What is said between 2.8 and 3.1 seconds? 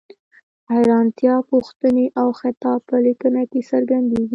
په